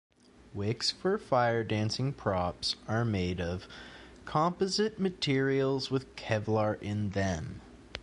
[0.55, 3.67] Wicks for fire dancing props are made of
[4.25, 7.61] composite materials with Kevlar in them.